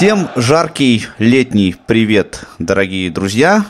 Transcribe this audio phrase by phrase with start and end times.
[0.00, 3.66] Всем жаркий летний привет, дорогие друзья.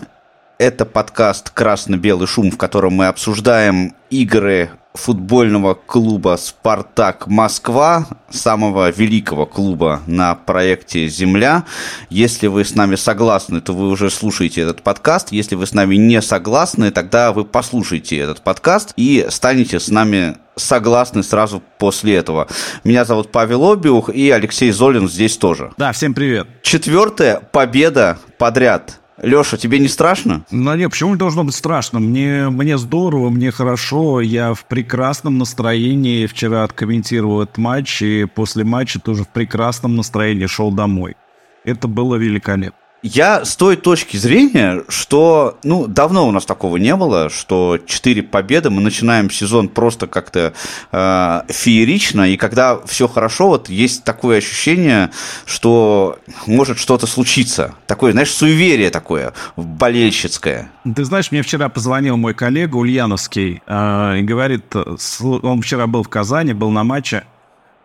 [0.58, 9.46] Это подкаст «Красно-белый шум», в котором мы обсуждаем игры футбольного клуба «Спартак Москва», самого великого
[9.46, 11.64] клуба на проекте «Земля».
[12.08, 15.32] Если вы с нами согласны, то вы уже слушаете этот подкаст.
[15.32, 20.36] Если вы с нами не согласны, тогда вы послушайте этот подкаст и станете с нами
[20.56, 22.48] согласны сразу после этого.
[22.84, 25.72] Меня зовут Павел Обиух и Алексей Золин здесь тоже.
[25.76, 26.46] Да, всем привет.
[26.62, 30.44] Четвертая победа подряд Леша, тебе не страшно?
[30.50, 32.00] Ну нет, почему должно быть страшно?
[32.00, 38.64] Мне, мне здорово, мне хорошо, я в прекрасном настроении вчера откомментировал этот матч, и после
[38.64, 41.16] матча тоже в прекрасном настроении шел домой.
[41.64, 42.78] Это было великолепно.
[43.02, 48.22] Я с той точки зрения, что, ну, давно у нас такого не было, что 4
[48.24, 50.52] победы, мы начинаем сезон просто как-то
[50.92, 55.10] э, феерично, и когда все хорошо, вот есть такое ощущение,
[55.46, 57.74] что может что-то случиться.
[57.86, 60.70] Такое, знаешь, суеверие такое, болельщицкое.
[60.94, 66.10] Ты знаешь, мне вчера позвонил мой коллега Ульяновский э, и говорит, он вчера был в
[66.10, 67.24] Казани, был на матче,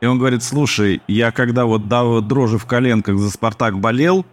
[0.01, 4.25] и он говорит, слушай, я когда вот до дрожи в коленках за «Спартак» болел,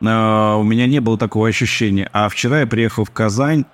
[0.00, 2.08] у меня не было такого ощущения.
[2.12, 3.64] А вчера я приехал в Казань,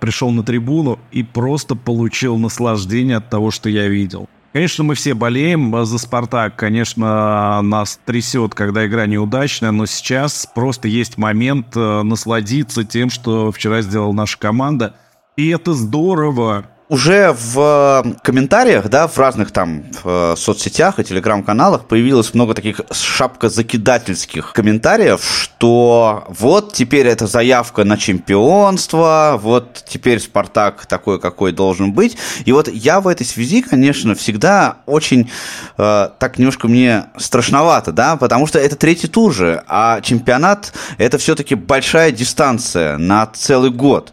[0.00, 4.28] пришел на трибуну и просто получил наслаждение от того, что я видел.
[4.52, 6.54] Конечно, мы все болеем за «Спартак».
[6.54, 13.82] Конечно, нас трясет, когда игра неудачная, но сейчас просто есть момент насладиться тем, что вчера
[13.82, 14.94] сделала наша команда.
[15.36, 22.34] И это здорово уже в комментариях, да, в разных там в соцсетях и телеграм-каналах появилось
[22.34, 31.18] много таких шапкозакидательских комментариев, что вот теперь это заявка на чемпионство, вот теперь Спартак такой,
[31.18, 32.18] какой должен быть.
[32.44, 35.30] И вот я в этой связи, конечно, всегда очень
[35.78, 41.16] э, так немножко мне страшновато, да, потому что это третий тур же, а чемпионат это
[41.16, 44.12] все-таки большая дистанция на целый год.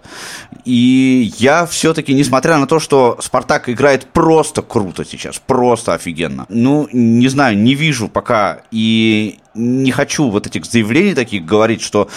[0.64, 6.88] И я все-таки, несмотря на то, что Спартак играет просто круто сейчас, просто офигенно, ну,
[6.92, 12.08] не знаю, не вижу пока и не хочу вот этих заявлений таких говорить, что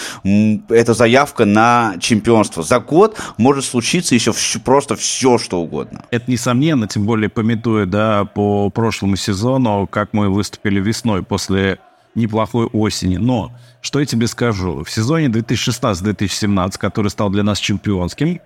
[0.69, 2.63] это заявка на чемпионство.
[2.63, 6.05] За год может случиться еще все, просто все, что угодно.
[6.11, 11.79] Это несомненно, тем более пометуя, да, по прошлому сезону, как мы выступили весной после
[12.15, 13.17] неплохой осени.
[13.17, 13.51] Но
[13.81, 14.83] что я тебе скажу?
[14.83, 18.39] В сезоне 2016-2017, который стал для нас чемпионским,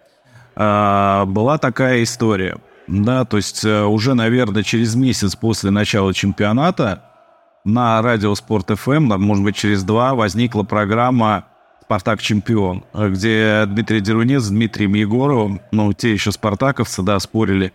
[0.60, 2.58] была такая история.
[2.88, 7.04] Да, то есть э, уже, наверное, через месяц после начала чемпионата
[7.64, 11.46] на радио Спорт ФМ, может быть, через два, возникла программа
[11.84, 17.74] «Спартак чемпион», где Дмитрий Дерунец с Дмитрием Егоровым, ну, те еще спартаковцы, да, спорили,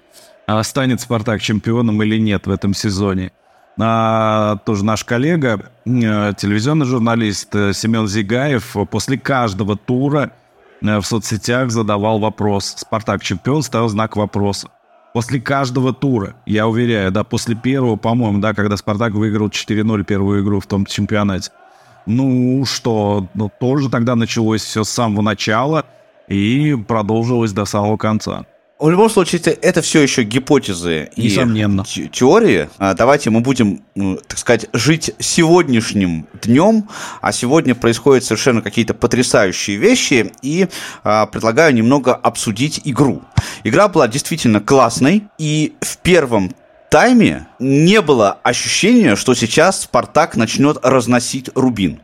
[0.48, 3.30] а станет «Спартак» чемпионом или нет в этом сезоне–
[3.78, 10.43] а, тоже наш коллега, э, телевизионный журналист э, Семен Зигаев после каждого тура э,
[10.84, 12.74] в соцсетях задавал вопрос.
[12.76, 14.68] «Спартак чемпион?» ставил знак вопроса.
[15.14, 20.42] После каждого тура, я уверяю, да, после первого, по-моему, да, когда «Спартак» выиграл 4-0 первую
[20.42, 21.52] игру в том чемпионате.
[22.04, 25.86] Ну что, ну, тоже тогда началось все с самого начала
[26.28, 28.44] и продолжилось до самого конца.
[28.80, 31.84] В любом случае, это все еще гипотезы Несомненно.
[31.94, 32.68] и теории.
[32.78, 36.88] А, давайте мы будем, ну, так сказать, жить сегодняшним днем,
[37.20, 40.66] а сегодня происходят совершенно какие-то потрясающие вещи, и
[41.04, 43.22] а, предлагаю немного обсудить игру.
[43.62, 46.52] Игра была действительно классной, и в первом
[46.90, 52.00] тайме не было ощущения, что сейчас Спартак начнет разносить Рубин.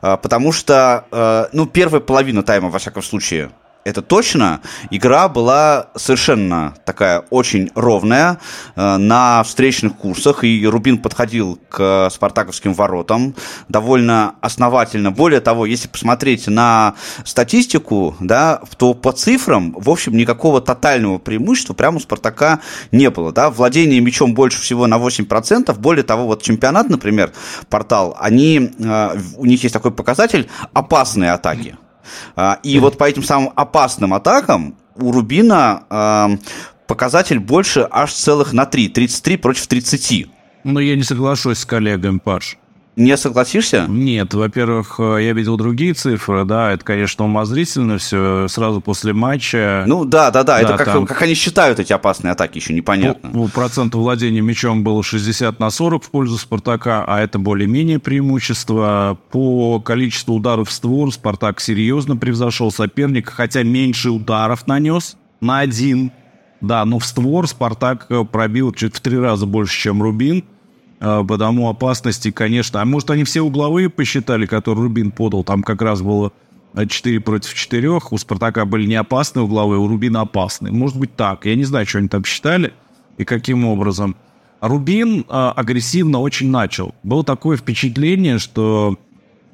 [0.00, 3.50] А, потому что, ну, первая половина тайма, во всяком случае,
[3.84, 4.60] это точно.
[4.90, 8.38] Игра была совершенно такая очень ровная
[8.76, 13.34] э, на встречных курсах, и Рубин подходил к спартаковским воротам
[13.68, 15.10] довольно основательно.
[15.10, 16.94] Более того, если посмотреть на
[17.24, 22.60] статистику, да, то по цифрам, в общем, никакого тотального преимущества прямо у Спартака
[22.92, 23.32] не было.
[23.32, 23.50] Да?
[23.50, 25.74] Владение мячом больше всего на 8%.
[25.78, 27.32] Более того, вот чемпионат, например,
[27.68, 31.76] портал, они, э, у них есть такой показатель опасные атаки.
[32.36, 36.30] А, и вот по этим самым опасным атакам у Рубина а,
[36.86, 38.88] показатель больше аж целых на 3.
[38.88, 40.28] 33 против 30.
[40.64, 42.58] Но я не соглашусь с коллегами, Паш.
[42.94, 43.86] Не согласишься?
[43.88, 49.84] Нет, во-первых, э, я видел другие цифры, да, это, конечно, умозрительно все, сразу после матча.
[49.86, 52.74] Ну да, да, да, да это как, там, как они считают эти опасные атаки, еще
[52.74, 53.30] непонятно.
[53.32, 59.18] Ну, процент владения мячом было 60 на 40 в пользу Спартака, а это более-менее преимущество.
[59.30, 66.12] По количеству ударов в створ Спартак серьезно превзошел соперника, хотя меньше ударов нанес на один.
[66.60, 70.44] Да, но в створ Спартак пробил чуть в три раза больше, чем Рубин.
[71.04, 72.80] А, потому опасности, конечно...
[72.80, 75.42] А может, они все угловые посчитали, которые Рубин подал?
[75.42, 76.32] Там как раз было
[76.76, 77.90] 4 против 4.
[77.90, 80.72] У Спартака были не опасные угловые, у Рубина опасные.
[80.72, 81.44] Может быть так.
[81.44, 82.72] Я не знаю, что они там считали
[83.18, 84.14] и каким образом.
[84.60, 86.94] Рубин э, агрессивно очень начал.
[87.02, 88.96] Было такое впечатление, что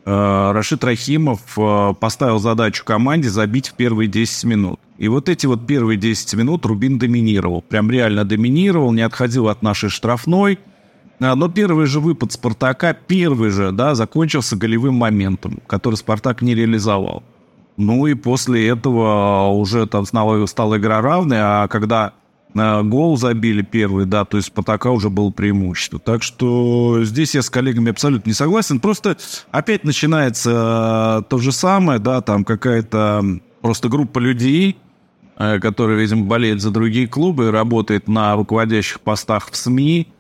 [0.04, 4.80] э, Рашид Рахимов э, поставил задачу команде забить в первые 10 минут.
[4.98, 7.62] И вот эти вот первые 10 минут Рубин доминировал.
[7.62, 10.58] Прям реально доминировал, не отходил от нашей штрафной.
[11.20, 17.22] Но первый же выпад Спартака, первый же, да, закончился голевым моментом, который Спартак не реализовал.
[17.76, 22.12] Ну и после этого уже там снова стала игра равная, а когда
[22.54, 26.00] э, гол забили первый, да, то есть Спартака уже было преимущество.
[26.00, 28.80] Так что здесь я с коллегами абсолютно не согласен.
[28.80, 29.16] Просто
[29.52, 33.24] опять начинается то же самое, да, там какая-то
[33.60, 34.76] просто группа людей,
[35.36, 40.17] э, которые, видимо, болеют за другие клубы, работает на руководящих постах в СМИ, а,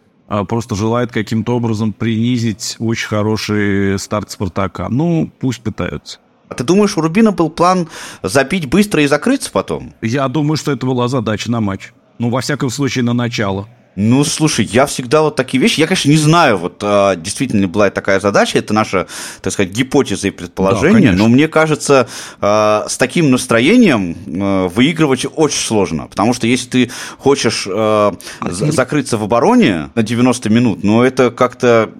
[0.48, 4.88] просто желает каким-то образом принизить очень хороший старт Спартака.
[4.88, 6.18] Ну, пусть пытаются.
[6.48, 7.88] А ты думаешь, у Рубина был план
[8.22, 9.94] забить быстро и закрыться потом?
[10.00, 11.92] Я думаю, что это была задача на матч.
[12.18, 13.68] Ну, во всяком случае, на начало.
[14.00, 17.66] Ну, слушай, я всегда вот такие вещи, я, конечно, не знаю, вот а, действительно ли
[17.66, 19.08] была такая задача, это наша,
[19.42, 22.08] так сказать, гипотеза и предположение, да, но мне кажется,
[22.40, 27.66] а, с таким настроением а, выигрывать очень сложно, потому что если ты хочешь
[28.40, 31.90] закрыться в обороне на 90 минут, ну, это как-то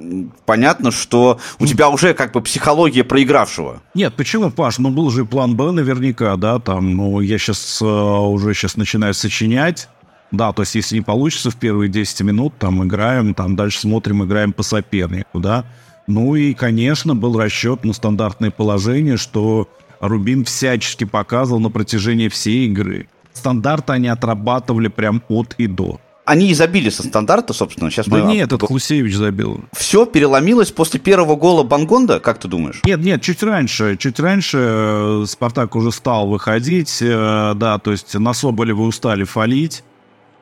[0.46, 3.82] понятно, что у тебя уже как бы психология проигравшего.
[3.94, 8.54] Нет, почему, Паш, ну, был же план Б наверняка, да, там, ну, я сейчас уже
[8.54, 9.88] сейчас начинаю сочинять,
[10.30, 14.24] да, то есть если не получится в первые 10 минут, там играем, там дальше смотрим,
[14.24, 15.64] играем по сопернику, да.
[16.06, 19.68] Ну и, конечно, был расчет на стандартное положение, что
[20.00, 23.08] Рубин всячески показывал на протяжении всей игры.
[23.32, 26.00] Стандарты они отрабатывали прям от и до.
[26.24, 27.90] Они и забили со стандарта, собственно.
[27.90, 28.32] Сейчас да мы...
[28.34, 29.64] нет, этот Хусевич забил.
[29.72, 32.82] Все переломилось после первого гола Бангонда, как ты думаешь?
[32.84, 33.96] Нет, нет, чуть раньше.
[33.98, 39.82] Чуть раньше э, Спартак уже стал выходить, э, да, то есть на Соболева устали фалить.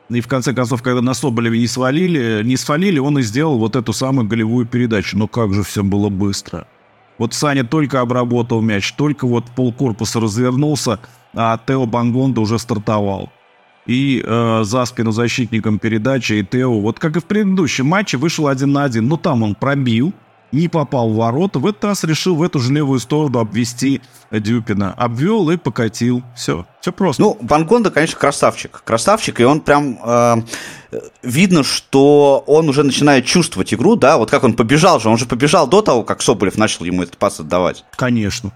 [0.09, 3.75] И в конце концов, когда на Соболеве не свалили, не свалили, он и сделал вот
[3.75, 5.17] эту самую голевую передачу.
[5.17, 6.65] Но как же все было быстро.
[7.17, 10.99] Вот Саня только обработал мяч, только вот полкорпуса развернулся,
[11.33, 13.31] а Тео Бангонда уже стартовал.
[13.85, 18.47] И э, за спину защитником передачи и Тео, вот как и в предыдущем матче, вышел
[18.47, 19.07] один на один.
[19.07, 20.13] Но там он пробил,
[20.51, 21.59] не попал в ворота.
[21.59, 24.01] В этот раз решил в эту же левую сторону обвести
[24.31, 24.93] Дюпина.
[24.93, 26.23] Обвел и покатил.
[26.35, 26.65] Все.
[26.81, 27.21] Все просто.
[27.21, 28.81] Ну, Вангонда, конечно, красавчик.
[28.83, 29.99] Красавчик, и он прям...
[30.03, 30.35] Э,
[31.21, 34.17] видно, что он уже начинает чувствовать игру, да?
[34.17, 35.09] Вот как он побежал же.
[35.09, 37.83] Он же побежал до того, как Соболев начал ему этот пас отдавать.
[37.95, 38.51] Конечно.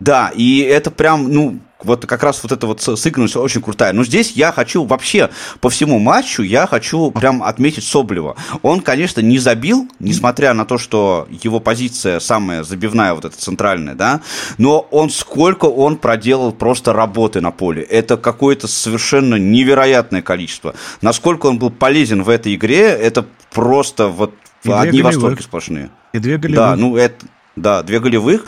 [0.00, 3.92] Да, и это прям, ну, вот как раз вот эта вот сыгранность очень крутая.
[3.92, 5.30] Но здесь я хочу вообще
[5.60, 8.36] по всему матчу, я хочу прям отметить Соблева.
[8.62, 13.94] Он, конечно, не забил, несмотря на то, что его позиция самая забивная, вот эта центральная,
[13.94, 14.20] да,
[14.58, 17.82] но он сколько он проделал просто работы на поле.
[17.82, 20.74] Это какое-то совершенно невероятное количество.
[21.00, 24.34] Насколько он был полезен в этой игре, это просто вот
[24.64, 25.90] и одни восторги сплошные.
[26.12, 26.56] И две голевых.
[26.56, 27.26] Да, ну это
[27.60, 28.46] да, две голевых.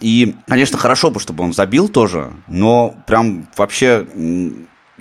[0.00, 4.06] И, конечно, хорошо бы, чтобы он забил тоже, но прям вообще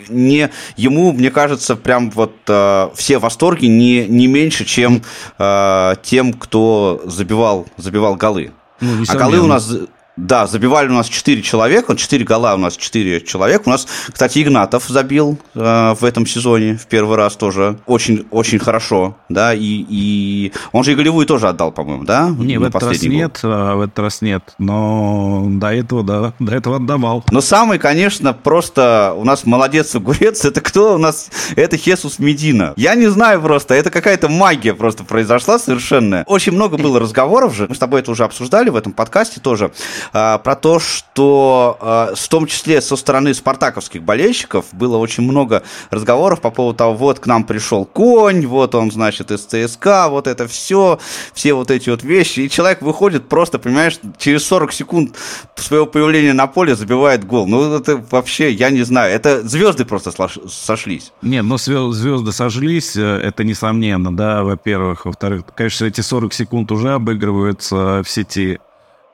[0.10, 5.04] не ему, мне кажется, прям вот э, все восторги не, не меньше, чем
[5.38, 8.52] э, тем, кто забивал, забивал голы.
[8.82, 9.72] Ну, а голы у нас
[10.16, 13.64] да, забивали у нас 4 человека, 4 гола у нас 4 человека.
[13.66, 17.80] У нас, кстати, Игнатов забил э, в этом сезоне в первый раз тоже.
[17.88, 22.30] Очень, очень хорошо, да, и, и он же и голевую тоже отдал, по-моему, да?
[22.30, 23.10] Не, в этот раз гол.
[23.10, 27.24] нет, а в этот раз нет, но до этого, да, до этого отдавал.
[27.32, 31.30] Но самый, конечно, просто у нас молодец огурец, это кто у нас?
[31.56, 32.74] Это Хесус Медина.
[32.76, 36.24] Я не знаю просто, это какая-то магия просто произошла совершенная.
[36.28, 39.72] Очень много было разговоров же, мы с тобой это уже обсуждали в этом подкасте тоже,
[40.12, 46.42] про то, что а, в том числе со стороны спартаковских болельщиков было очень много разговоров
[46.42, 50.48] по поводу того, вот к нам пришел конь, вот он, значит, из ЦСКА, вот это
[50.48, 51.00] все,
[51.34, 52.42] все вот эти вот вещи.
[52.42, 55.16] И человек выходит просто, понимаешь, через 40 секунд
[55.56, 57.48] своего появления на поле забивает гол.
[57.48, 60.12] Ну, это вообще, я не знаю, это звезды просто
[60.48, 61.12] сошлись.
[61.22, 65.06] Нет, ну звезды сошлись, э, это несомненно, да, во-первых.
[65.06, 68.60] Во-вторых, конечно, эти 40 секунд уже обыгрываются в сети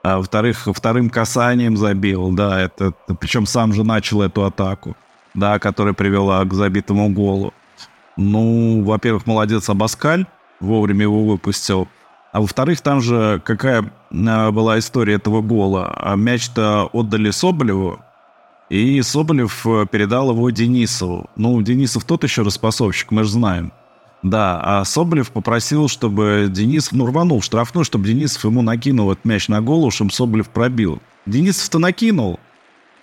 [0.03, 4.96] а во-вторых, вторым касанием забил, да, это, причем сам же начал эту атаку,
[5.34, 7.53] да, которая привела к забитому голу.
[8.15, 10.25] Ну, во-первых, молодец Абаскаль,
[10.60, 11.88] вовремя его выпустил.
[12.32, 15.94] А во-вторых, там же какая а, была история этого гола.
[15.96, 18.00] А мяч-то отдали Соболеву,
[18.70, 21.27] и Соболев э, передал его Денисову.
[21.36, 23.74] Ну, Денисов тот еще распасовщик, мы же знаем.
[24.21, 29.23] Да, а Соболев попросил, чтобы Денис, ну, рванул в штрафную, чтобы Денисов ему накинул этот
[29.23, 31.01] мяч на голову, чтобы Соболев пробил.
[31.25, 32.39] Денисов-то накинул,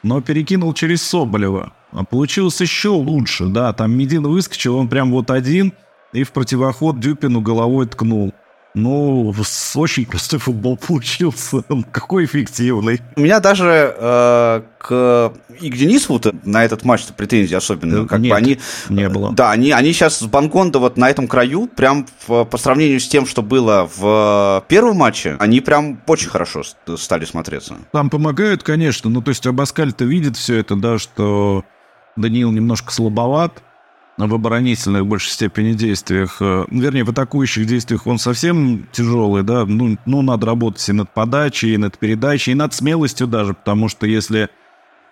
[0.02, 1.72] но перекинул через Соболева.
[1.92, 5.72] А получилось еще лучше, да, там Медин выскочил, он прям вот один,
[6.12, 8.34] и в противоход Дюпину головой ткнул.
[8.76, 9.34] Ну,
[9.74, 11.64] очень простой футбол получился.
[11.90, 13.00] Какой эффективный.
[13.16, 18.02] У меня даже э, к и к Денисову на этот матч претензий особенно.
[18.02, 18.58] Да, как нет, бы они,
[18.90, 19.32] не было.
[19.32, 23.08] Да, они, они сейчас с Бангонда вот на этом краю, прям в, по сравнению с
[23.08, 26.62] тем, что было в первом матче, они прям очень хорошо
[26.98, 27.76] стали смотреться.
[27.92, 29.08] Там помогают, конечно.
[29.08, 31.64] Ну, то есть Абаскаль-то видит все это, да, что
[32.16, 33.62] Даниил немножко слабоват,
[34.16, 39.66] в оборонительных в большей степени действиях, э, вернее, в атакующих действиях он совсем тяжелый, да,
[39.66, 43.88] ну, ну, надо работать и над подачей, и над передачей, и над смелостью даже, потому
[43.88, 44.48] что если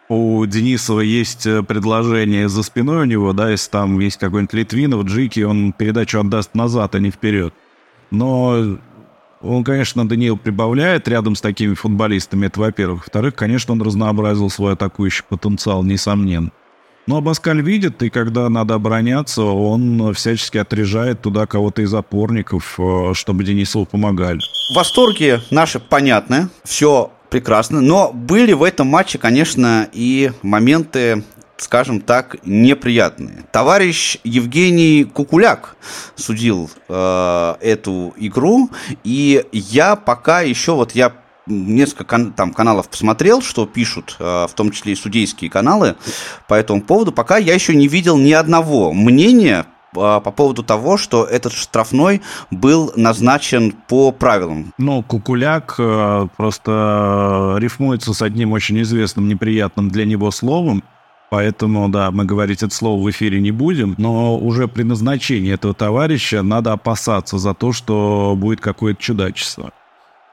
[0.08, 5.04] у Денисова есть э, предложение за спиной у него, да, если там есть какой-нибудь Литвинов,
[5.04, 7.52] Джики, он передачу отдаст назад, а не вперед.
[8.10, 8.78] Но
[9.40, 13.00] он, конечно, Даниил прибавляет рядом с такими футболистами, это во-первых.
[13.00, 16.50] Во-вторых, конечно, он разнообразил свой атакующий потенциал, несомненно.
[17.06, 23.12] Но Абаскаль видит, и когда надо обороняться, он всячески отрежает туда кого-то из опорников, э,
[23.14, 24.40] чтобы Денисову помогали.
[24.74, 31.24] Восторги наши понятны, все прекрасно, но были в этом матче, конечно, и моменты
[31.56, 33.44] скажем так, неприятные.
[33.52, 35.76] Товарищ Евгений Кукуляк
[36.16, 38.70] судил э, эту игру,
[39.04, 41.12] и я пока еще вот я
[41.46, 45.96] несколько там каналов посмотрел, что пишут, э, в том числе и судейские каналы
[46.48, 50.96] по этому поводу, пока я еще не видел ни одного мнения э, по поводу того,
[50.96, 54.72] что этот штрафной был назначен по правилам.
[54.78, 60.82] Ну, Кукуляк э, просто рифмуется с одним очень известным неприятным для него словом,
[61.30, 65.74] Поэтому, да, мы говорить это слово в эфире не будем, но уже при назначении этого
[65.74, 69.72] товарища надо опасаться за то, что будет какое-то чудачество.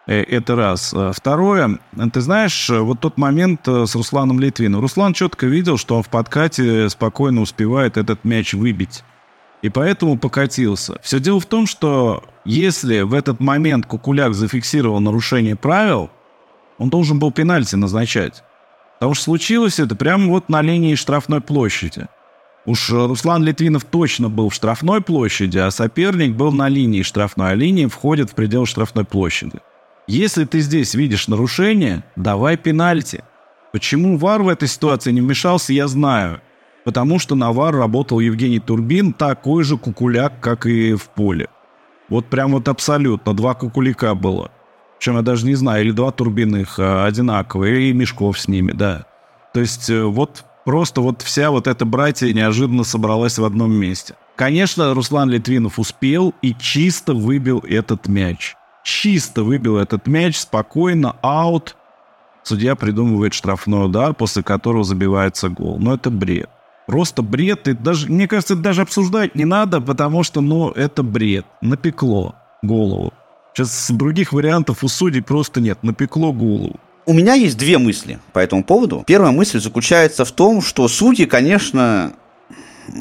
[0.07, 0.93] Э, это раз.
[0.93, 1.79] Э, второе,
[2.11, 4.81] ты знаешь, вот тот момент э, с Русланом Литвином.
[4.81, 9.03] Руслан четко видел, что он в подкате спокойно успевает этот мяч выбить.
[9.61, 10.99] И поэтому покатился.
[11.03, 16.09] Все дело в том, что если в этот момент Кукуляк зафиксировал нарушение правил,
[16.79, 18.43] он должен был пенальти назначать.
[18.95, 22.07] Потому что случилось это прямо вот на линии штрафной площади.
[22.65, 27.55] Уж Руслан Литвинов точно был в штрафной площади, а соперник был на линии штрафной, а
[27.55, 29.59] линия входит в предел штрафной площади.
[30.11, 33.23] Если ты здесь видишь нарушение, давай пенальти.
[33.71, 36.41] Почему ВАР в этой ситуации не вмешался, я знаю.
[36.83, 41.47] Потому что на ВАР работал Евгений Турбин, такой же кукуляк, как и в поле.
[42.09, 44.51] Вот прям вот абсолютно, два кукуляка было.
[44.99, 49.05] Причем я даже не знаю, или два турбинных а, одинаковые, и Мешков с ними, да.
[49.53, 54.15] То есть э, вот просто вот вся вот эта братья неожиданно собралась в одном месте.
[54.35, 61.75] Конечно, Руслан Литвинов успел и чисто выбил этот мяч чисто выбил этот мяч, спокойно, аут.
[62.43, 65.77] Судья придумывает штрафной удар, после которого забивается гол.
[65.79, 66.49] Но это бред.
[66.87, 67.67] Просто бред.
[67.67, 71.45] И даже, мне кажется, даже обсуждать не надо, потому что, ну, это бред.
[71.61, 73.13] Напекло голову.
[73.53, 75.79] Сейчас других вариантов у судей просто нет.
[75.83, 76.79] Напекло голову.
[77.05, 79.03] У меня есть две мысли по этому поводу.
[79.05, 82.13] Первая мысль заключается в том, что судьи, конечно,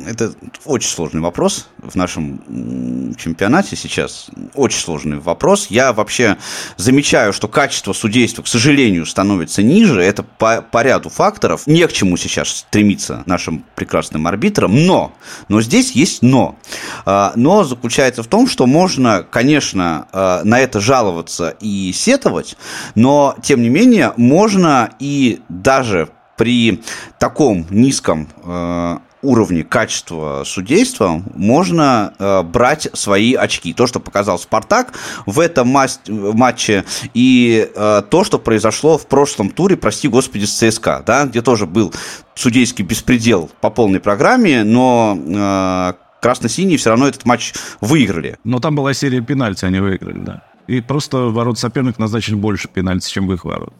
[0.06, 4.30] это очень сложный вопрос в нашем чемпионате сейчас.
[4.54, 5.66] Очень сложный вопрос.
[5.70, 6.36] Я вообще
[6.76, 10.02] замечаю, что качество судейства, к сожалению, становится ниже.
[10.02, 11.66] Это по, по ряду факторов.
[11.66, 14.74] Не к чему сейчас стремиться нашим прекрасным арбитрам.
[14.86, 15.12] Но,
[15.48, 16.56] но здесь есть но.
[17.04, 22.56] А, но заключается в том, что можно, конечно, а, на это жаловаться и сетовать,
[22.94, 26.82] но, тем не менее, можно и даже при
[27.18, 33.72] таком низком а, уровне качества судейства можно э, брать свои очки.
[33.72, 34.94] То, что показал Спартак
[35.26, 35.68] в этом
[36.06, 36.84] матче,
[37.14, 41.66] и э, то, что произошло в прошлом туре, прости господи, с ЦСКА, да, где тоже
[41.66, 41.92] был
[42.34, 48.38] судейский беспредел по полной программе, но э, красно-синие все равно этот матч выиграли.
[48.44, 50.42] Но там была серия пенальти, они выиграли, да.
[50.66, 53.74] И просто ворот соперник назначили больше пенальти, чем в их ворот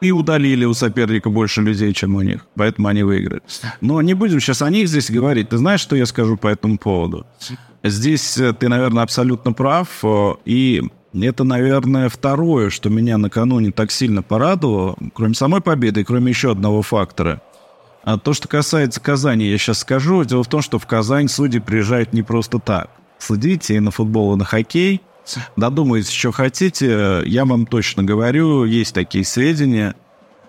[0.00, 2.46] и удалили у соперника больше людей, чем у них.
[2.54, 3.42] Поэтому они выиграли.
[3.80, 5.48] Но не будем сейчас о них здесь говорить.
[5.48, 7.26] Ты знаешь, что я скажу по этому поводу?
[7.82, 9.88] Здесь э, ты, наверное, абсолютно прав.
[10.02, 10.82] Э, и
[11.14, 16.82] это, наверное, второе, что меня накануне так сильно порадовало, кроме самой победы, кроме еще одного
[16.82, 17.40] фактора.
[18.02, 20.24] А то, что касается Казани, я сейчас скажу.
[20.24, 22.90] Дело в том, что в Казань судьи приезжают не просто так.
[23.18, 25.00] Следите и на футбол, и на хоккей–
[25.56, 27.22] Додумайтесь, что хотите.
[27.26, 29.94] Я вам точно говорю, есть такие сведения.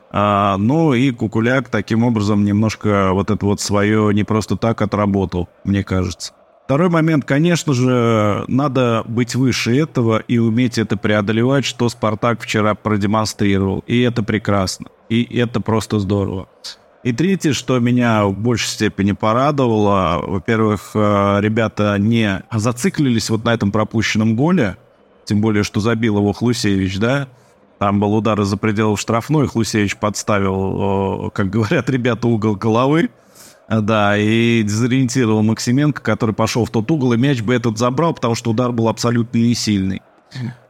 [0.10, 5.50] А, ну и Кукуляк таким образом немножко вот это вот свое не просто так отработал,
[5.64, 6.34] мне кажется.
[6.66, 12.76] Второй момент, конечно же, надо быть выше этого и уметь это преодолевать, что Спартак вчера
[12.76, 13.86] продемонстрировал.
[13.88, 14.88] И это прекрасно.
[15.08, 16.50] И это просто здорово.
[17.08, 23.54] И третье, что меня в большей степени порадовало, во-первых, э, ребята не зациклились вот на
[23.54, 24.76] этом пропущенном голе,
[25.24, 27.30] тем более, что забил его Хлусевич, да,
[27.80, 33.10] там был удар из-за пределов штрафной, Хлусевич подставил, как говорят ребята, угол головы,
[33.70, 38.36] да, и дезориентировал Максименко, который пошел в тот угол, и мяч бы этот забрал, потому
[38.36, 40.02] что удар был абсолютно не сильный.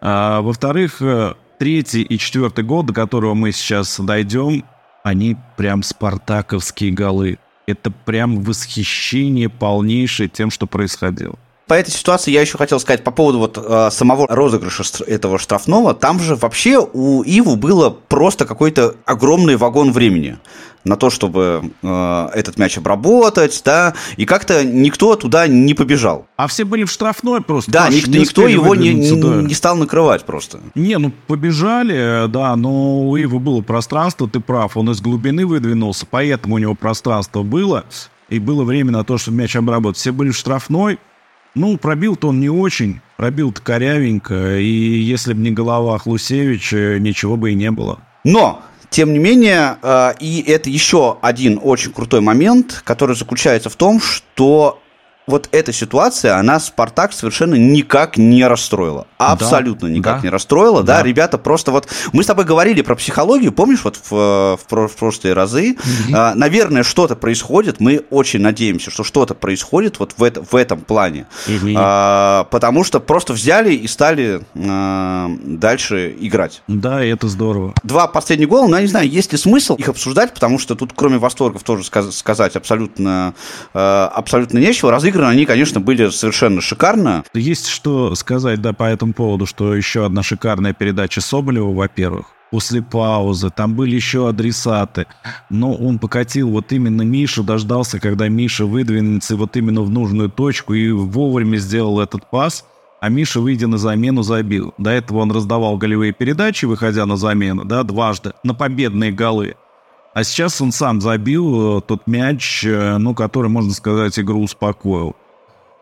[0.01, 4.63] А, во-вторых, э, третий и четвертый гол, до которого мы сейчас дойдем,
[5.07, 7.39] они прям спартаковские голы.
[7.65, 11.37] Это прям восхищение полнейшее тем, что происходило.
[11.67, 15.93] По этой ситуации я еще хотел сказать по поводу вот э, самого розыгрыша этого штрафного.
[15.93, 20.37] Там же вообще у Иву было просто какой-то огромный вагон времени
[20.85, 26.25] на то, чтобы э, этот мяч обработать, да, и как-то никто туда не побежал.
[26.37, 27.69] А все были в штрафной просто.
[27.69, 30.61] Да, никто, не никто его не, не, не стал накрывать просто.
[30.73, 36.05] Не, ну побежали, да, но у Ива было пространство, ты прав, он из глубины выдвинулся,
[36.09, 37.83] поэтому у него пространство было,
[38.29, 39.99] и было время на то, чтобы мяч обработать.
[39.99, 40.99] Все были в штрафной,
[41.55, 47.51] ну, пробил-то он не очень, пробил-то корявенько, и если бы не голова Хлусевича, ничего бы
[47.51, 47.99] и не было.
[48.23, 53.75] Но тем не менее, э, и это еще один очень крутой момент, который заключается в
[53.75, 54.81] том, что
[55.27, 59.07] вот эта ситуация, она Спартак совершенно никак не расстроила.
[59.17, 60.83] Абсолютно да, никак да, не расстроила.
[60.83, 60.97] Да.
[60.97, 61.87] да, ребята просто вот...
[62.13, 64.11] Мы с тобой говорили про психологию, помнишь, вот в,
[64.69, 65.75] в, в прошлые разы.
[66.13, 67.81] А, наверное, что-то происходит.
[67.81, 71.27] Мы очень надеемся, что что-то происходит вот в, это, в этом плане.
[71.75, 76.61] А, потому что просто взяли и стали а, дальше играть.
[76.67, 77.73] Да, и это здорово.
[77.83, 80.93] Два последних гола, но я не знаю, есть ли смысл их обсуждать, потому что тут
[80.95, 83.33] кроме восторгов тоже сказать абсолютно,
[83.73, 84.89] а, абсолютно нечего.
[84.89, 87.23] Разыгрывать игры, они, конечно, были совершенно шикарно.
[87.33, 92.81] Есть что сказать, да, по этому поводу, что еще одна шикарная передача Соболева, во-первых, после
[92.81, 95.07] паузы, там были еще адресаты,
[95.49, 100.73] но он покатил вот именно Мишу, дождался, когда Миша выдвинется вот именно в нужную точку
[100.73, 102.63] и вовремя сделал этот пас,
[102.99, 104.73] а Миша, выйдя на замену, забил.
[104.77, 109.55] До этого он раздавал голевые передачи, выходя на замену, да, дважды, на победные голы.
[110.17, 115.15] А сейчас он сам забил э, тот мяч, э, ну, который, можно сказать, игру успокоил.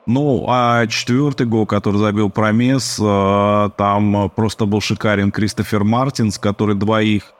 [0.07, 6.75] Ну, а четвертый гол, который забил Промес, э, там просто был шикарен Кристофер Мартинс, который
[6.75, 7.31] двоих,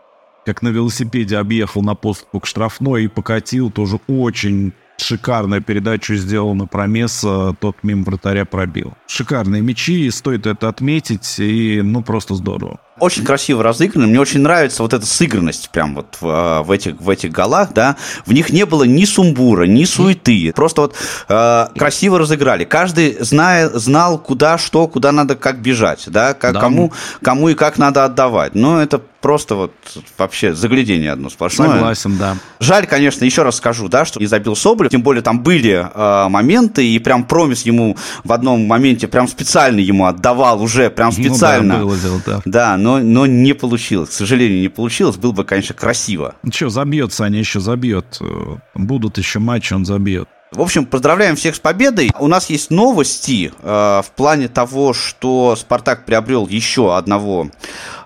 [0.45, 3.71] как на велосипеде, объехал на поступу к штрафной и покатил.
[3.71, 7.25] Тоже очень шикарная передача сделана Промес,
[7.59, 8.93] тот мимо вратаря пробил.
[9.05, 12.79] Шикарные мячи, стоит это отметить, и ну просто здорово.
[12.99, 14.07] Очень красиво разыграны.
[14.07, 17.73] Мне очень нравится вот эта сыгранность прям вот в, а, в, этих, в этих голах,
[17.73, 17.97] да.
[18.25, 20.53] В них не было ни сумбура, ни суеты.
[20.55, 20.95] Просто вот
[21.27, 22.63] э, красиво разыграли.
[22.63, 26.61] Каждый зная, знал, куда, что, куда надо, как бежать, да, как, да.
[26.61, 28.55] Кому, кому и как надо отдавать.
[28.55, 29.71] Но это просто вот
[30.19, 31.71] вообще заглядение одно сплошное.
[31.71, 32.37] Согласен, да.
[32.59, 36.29] Жаль, конечно, еще раз скажу, да, что не забил Соболев, тем более там были э,
[36.29, 41.73] моменты, и прям Промис ему в одном моменте прям специально ему отдавал уже, прям специально.
[41.73, 42.41] Ну, да, было дело, да.
[42.45, 44.09] Да, но, но не получилось.
[44.09, 45.15] К сожалению, не получилось.
[45.17, 46.35] Было бы, конечно, красиво.
[46.51, 48.19] Что, забьет Саня еще забьет.
[48.75, 50.29] Будут еще матчи, он забьет.
[50.51, 52.11] В общем, поздравляем всех с победой.
[52.19, 57.49] У нас есть новости э, в плане того, что Спартак приобрел еще одного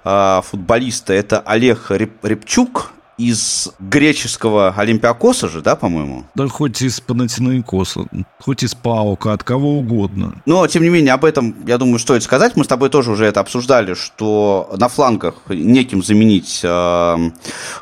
[0.06, 1.14] э, футболиста.
[1.14, 6.24] Это Олег Реп Репчук из греческого Олимпиакоса же, да, по-моему?
[6.36, 8.06] Да хоть из Панатинаикоса,
[8.40, 10.42] хоть из Паука, от кого угодно.
[10.46, 12.56] Но, тем не менее, об этом, я думаю, стоит сказать.
[12.56, 17.32] Мы с тобой тоже уже это обсуждали, что на флангах неким заменить э,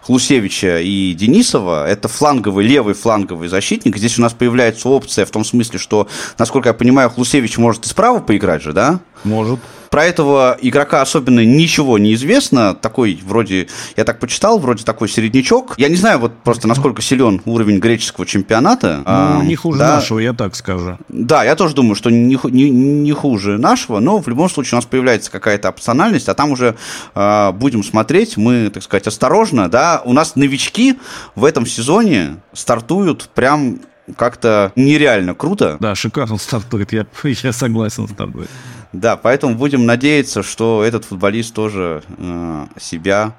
[0.02, 1.88] Хлусевича и Денисова.
[1.88, 3.96] Это фланговый, левый фланговый защитник.
[3.98, 6.08] Здесь у нас появляется опция в том смысле, что,
[6.40, 9.00] насколько я понимаю, Хлусевич может и справа поиграть же, да?
[9.24, 9.60] Может.
[9.90, 12.74] Про этого игрока особенно ничего не известно.
[12.76, 15.76] Такой вроде, я так почитал, вроде такой середнячок.
[15.78, 18.98] Я не знаю вот просто насколько силен уровень греческого чемпионата.
[18.98, 19.96] Ну, а, не хуже да.
[19.96, 20.98] нашего, я так скажу.
[21.10, 24.78] Да, я тоже думаю, что не, не, не хуже нашего, но в любом случае у
[24.78, 26.76] нас появляется какая-то опциональность, а там уже
[27.16, 28.38] а, будем смотреть.
[28.38, 30.02] Мы, так сказать, осторожно, да.
[30.06, 31.00] У нас новички
[31.36, 33.80] в этом сезоне стартуют прям
[34.16, 35.78] как-то нереально круто.
[35.80, 38.48] Да, шикарно стартует, я, я согласен с тобой.
[38.94, 43.36] Да, поэтому будем надеяться, что этот футболист тоже э, себя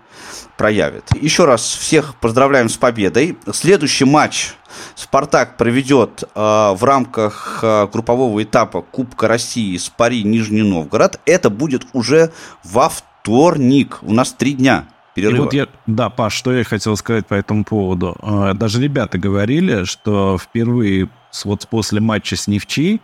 [0.56, 1.04] проявит.
[1.20, 3.38] Еще раз всех поздравляем с победой.
[3.52, 4.52] Следующий матч
[4.94, 11.20] Спартак проведет э, в рамках э, группового этапа Кубка России с Пари Нижний Новгород.
[11.24, 12.32] Это будет уже
[12.64, 13.98] во вторник.
[14.02, 15.36] У нас три дня перерыва.
[15.36, 18.16] И вот я, да, Паш, что я хотел сказать по этому поводу.
[18.22, 21.08] Э, даже ребята говорили, что впервые
[21.44, 23.00] вот после матча с Невчи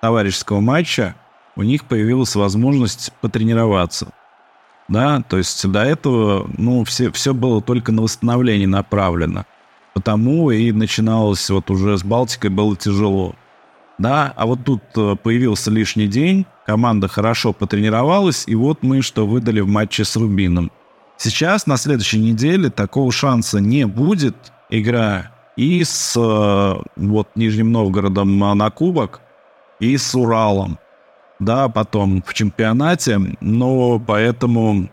[0.00, 1.14] товарищеского матча
[1.60, 4.12] у них появилась возможность потренироваться.
[4.88, 9.44] Да, то есть до этого, ну, все, все было только на восстановление направлено.
[9.92, 13.34] Потому и начиналось вот уже с Балтикой было тяжело.
[13.98, 19.26] Да, а вот тут э, появился лишний день, команда хорошо потренировалась, и вот мы что
[19.26, 20.72] выдали в матче с Рубином.
[21.18, 24.34] Сейчас, на следующей неделе, такого шанса не будет,
[24.70, 29.20] игра и с э, вот Нижним Новгородом на кубок,
[29.78, 30.78] и с Уралом.
[31.40, 34.90] Да, потом в чемпионате, но поэтому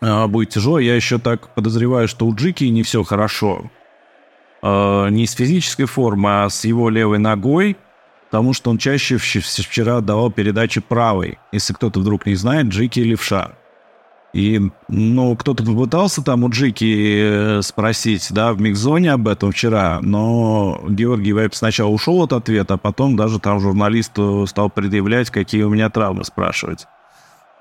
[0.00, 0.80] э, будет тяжело.
[0.80, 3.70] Я еще так подозреваю, что у Джики не все хорошо.
[4.60, 7.76] Э, не с физической формы, а с его левой ногой,
[8.24, 11.38] потому что он чаще вчера давал передачи правой.
[11.52, 13.52] Если кто-то вдруг не знает, Джики левша.
[14.32, 19.98] И, ну, кто-то попытался там у Джики э, спросить, да, в микзоне об этом вчера,
[20.00, 24.12] но Георгий Вайп сначала ушел от ответа, а потом даже там журналист
[24.46, 26.86] стал предъявлять, какие у меня травмы, спрашивать.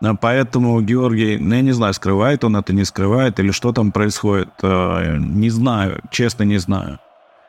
[0.01, 3.91] А поэтому Георгий, ну, я не знаю, скрывает он это, не скрывает, или что там
[3.91, 6.99] происходит, э, не знаю, честно не знаю.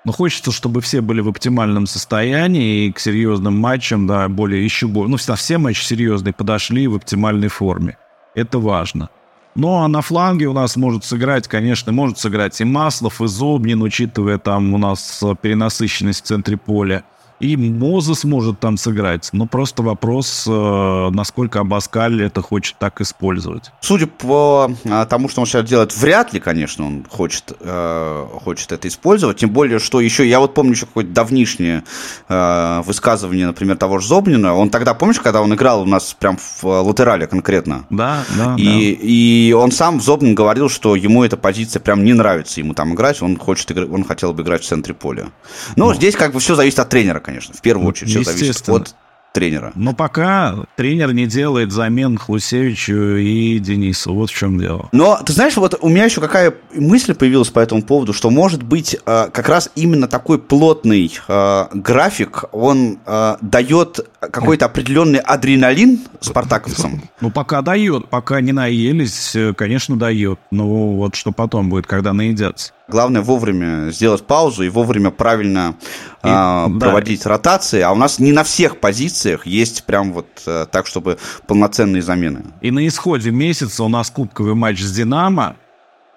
[0.05, 4.89] Но хочется, чтобы все были в оптимальном состоянии и к серьезным матчам, да, более еще
[4.89, 7.97] более, ну, все матчи серьезные подошли в оптимальной форме.
[8.35, 9.09] Это важно.
[9.55, 13.83] Ну, а на фланге у нас может сыграть, конечно, может сыграть и Маслов, и Зобнин,
[13.83, 17.05] учитывая там у нас перенасыщенность в центре поля.
[17.43, 19.31] И Мозес может там сыграть.
[19.33, 23.73] Но просто вопрос, э, насколько Абаскаль это хочет так использовать.
[23.81, 28.71] Судя по а, тому, что он сейчас делает, вряд ли, конечно, он хочет, э, хочет
[28.71, 29.39] это использовать.
[29.39, 31.83] Тем более, что еще, я вот помню еще какое-то давнишнее
[32.29, 34.55] э, высказывание, например, того же Зобнина.
[34.55, 37.87] Он тогда, помнишь, когда он играл у нас прям в латерале конкретно?
[37.91, 38.55] Да, да.
[38.57, 38.99] И, да.
[39.03, 43.21] и он сам, Зобнин, говорил, что ему эта позиция прям не нравится ему там играть.
[43.21, 45.27] Он, хочет, он хотел бы играть в центре поля.
[45.75, 45.95] Но ну.
[45.95, 47.55] здесь как бы все зависит от тренера, конечно конечно.
[47.55, 48.95] В первую очередь все зависит от
[49.33, 49.73] тренера.
[49.75, 54.15] Но пока тренер не делает замен Хлусевичу и Денису.
[54.15, 54.89] Вот в чем дело.
[54.93, 58.63] Но, ты знаешь, вот у меня еще какая мысль появилась по этому поводу, что, может
[58.63, 66.01] быть, э, как раз именно такой плотный э, график, он э, дает какой-то определенный адреналин
[66.21, 67.03] спартаковцам.
[67.21, 68.09] Ну, пока дает.
[68.09, 70.39] Пока не наелись, конечно, дает.
[70.51, 72.73] Но вот что потом будет, когда наедятся.
[72.93, 75.77] Главное вовремя сделать паузу и вовремя правильно
[76.23, 77.31] и, э, проводить да.
[77.31, 77.81] ротации.
[77.81, 82.45] А у нас не на всех позициях есть прям вот э, так, чтобы полноценные замены.
[82.61, 85.57] И на исходе месяца у нас кубковый матч с «Динамо»,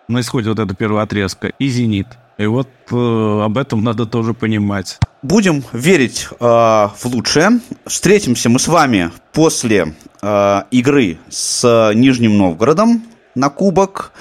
[0.09, 2.07] на исходе вот этого первого отрезка, и «Зенит».
[2.38, 4.99] И вот э, об этом надо тоже понимать.
[5.21, 7.61] Будем верить э, в лучшее.
[7.85, 13.01] Встретимся мы с вами после э, игры с Нижним Новгородом
[13.33, 14.11] на кубок.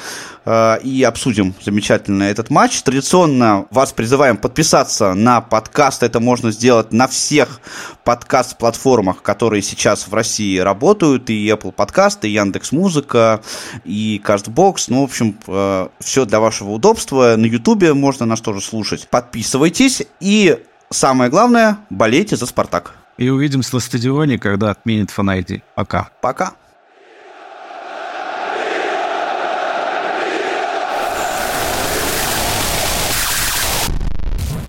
[0.44, 2.82] Э, и обсудим замечательно этот матч.
[2.82, 6.02] Традиционно вас призываем подписаться на подкаст.
[6.02, 7.60] Это можно сделать на всех
[8.04, 11.30] подкаст-платформах, которые сейчас в России работают.
[11.30, 13.40] И Apple Podcast, и Яндекс Музыка,
[13.84, 14.86] и Castbox.
[14.88, 17.34] Ну, в общем, э, все для вашего удобства.
[17.36, 19.08] На Ютубе можно нас тоже слушать.
[19.08, 20.02] Подписывайтесь.
[20.20, 20.58] И
[20.90, 22.94] самое главное, болейте за «Спартак».
[23.16, 25.62] И увидимся на стадионе, когда отменят фанайди.
[25.76, 26.10] Пока.
[26.20, 26.54] Пока.